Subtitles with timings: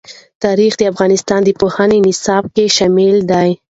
[0.43, 3.49] تاریخ د افغانستان د پوهنې نصاب کې شامل دي.